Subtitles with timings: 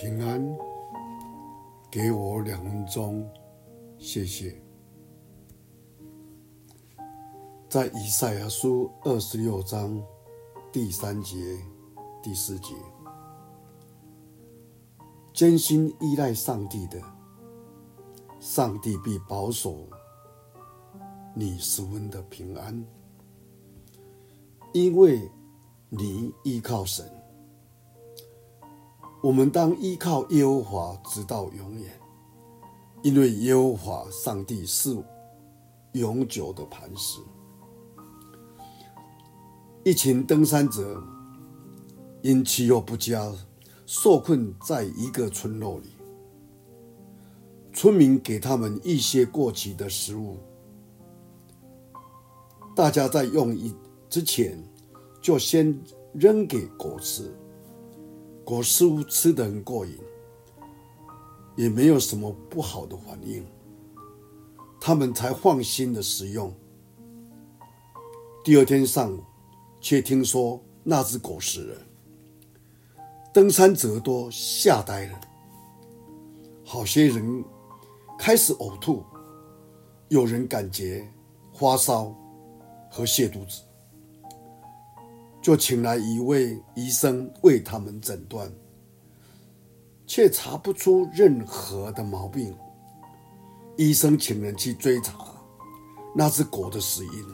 [0.00, 0.42] 平安，
[1.90, 3.22] 给我两分钟，
[3.98, 4.58] 谢谢。
[7.68, 10.02] 在以赛亚书二十六章
[10.72, 11.36] 第三节、
[12.22, 12.74] 第四节，
[15.34, 16.98] 真心依赖上帝的，
[18.40, 19.86] 上帝必保守
[21.34, 22.82] 你十分的平安，
[24.72, 25.30] 因为
[25.90, 27.19] 你依靠神。
[29.22, 31.92] 我们当依靠耶和华直到永远，
[33.02, 34.96] 因为耶和华上帝是
[35.92, 37.20] 永久的磐石。
[39.84, 41.02] 一群登山者
[42.22, 43.30] 因气候不佳，
[43.84, 45.92] 受困在一个村落里。
[47.72, 50.38] 村民给他们一些过期的食物，
[52.74, 53.74] 大家在用一
[54.08, 54.62] 之前
[55.20, 55.78] 就先
[56.14, 57.30] 扔给狗吃。
[58.50, 59.96] 狗似乎吃得很过瘾，
[61.56, 63.46] 也没有什么不好的反应，
[64.80, 66.52] 他们才放心的食用。
[68.42, 69.22] 第二天上午。
[69.82, 71.78] 却听说那只狗死了，
[73.32, 75.18] 登山者都吓呆了。
[76.62, 77.42] 好些人
[78.18, 79.02] 开始呕吐，
[80.08, 81.10] 有人感觉
[81.54, 82.14] 发烧
[82.90, 83.62] 和泻肚子，
[85.50, 88.48] 就请来一位医生为他们诊断，
[90.06, 92.56] 却查不出任何的毛病。
[93.76, 95.18] 医生请人去追查
[96.14, 97.26] 那只狗的死因。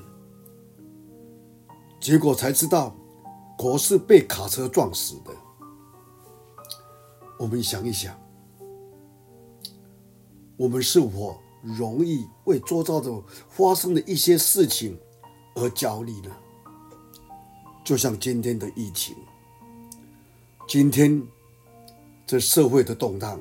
[2.01, 2.97] 结果才知道，
[3.59, 5.31] 狗是被卡车撞死的。
[7.39, 8.19] 我们想一想，
[10.57, 13.13] 我们是否容易为周遭的
[13.51, 14.99] 发生的一些事情
[15.57, 16.35] 而焦虑呢？
[17.87, 19.15] 就像今天的疫情，
[20.67, 21.23] 今天
[22.27, 23.41] 这社会的动荡、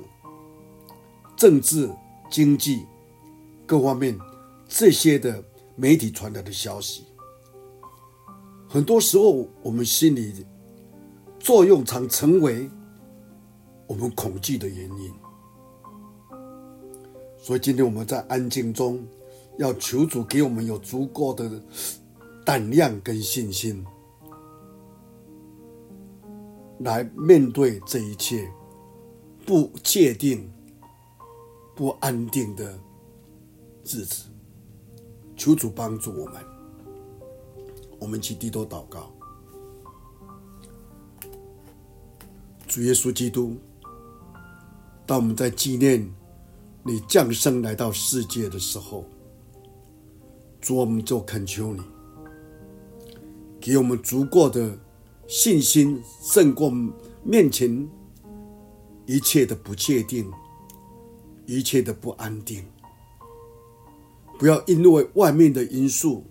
[1.36, 1.90] 政治、
[2.30, 2.86] 经济
[3.66, 4.16] 各方面
[4.70, 5.44] 这些的
[5.76, 7.06] 媒体传来的消息。
[8.70, 10.46] 很多时候，我们心里
[11.40, 12.70] 作用常成为
[13.88, 15.12] 我们恐惧的原因。
[17.40, 19.04] 所以，今天我们在安静中，
[19.58, 21.50] 要求主给我们有足够的
[22.46, 23.84] 胆量跟信心，
[26.80, 28.52] 来面对这一切
[29.46, 30.52] 不确定、
[31.76, 32.80] 不安定的
[33.84, 34.26] 日子。
[35.38, 36.36] 求主帮助我们。
[37.98, 39.12] 我们去低头祷告，
[42.68, 43.58] 主耶稣基督，
[45.06, 46.08] 当我们在纪念
[46.84, 49.06] 你降生来到世界的时候，
[50.62, 51.82] 主，我们就恳求你，
[53.60, 54.78] 给我们足够的
[55.28, 56.72] 信心，胜过
[57.24, 57.90] 面前
[59.06, 60.32] 一切的不确定，
[61.46, 62.64] 一切的不安定。
[64.38, 66.24] 不要因为外面的因素。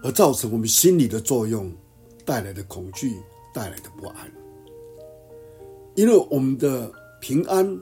[0.00, 1.72] 而造成我们心理的作用
[2.24, 3.16] 带来的恐惧，
[3.52, 4.32] 带来的不安。
[5.96, 7.76] 因为我们的平安，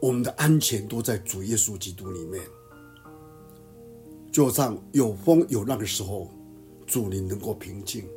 [0.00, 2.42] 我们的安全都在主耶稣基督里面。
[4.32, 6.30] 就像有风有浪的时候，
[6.94, 8.08] 祝你能够平静，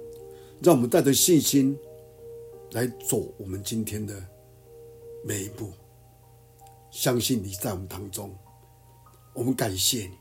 [0.61, 1.75] 让我们带着信心
[2.73, 4.23] 来走我们今天的
[5.25, 5.73] 每一步。
[6.91, 8.37] 相信你在我们当中，
[9.33, 10.11] 我们感谢你。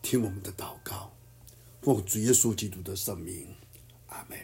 [0.00, 1.10] 听我们的祷告，
[1.82, 3.48] 奉主耶稣基督的圣名，
[4.06, 4.38] 阿门。